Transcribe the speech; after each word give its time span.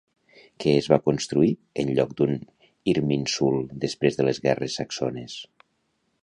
Què 0.63 0.71
es 0.77 0.87
va 0.93 0.97
construir 1.09 1.51
en 1.83 1.91
lloc 1.99 2.15
d'un 2.21 2.33
Irminsul 2.95 3.61
després 3.85 4.19
de 4.21 4.27
les 4.29 4.41
guerres 4.49 4.79
saxones? 4.81 5.37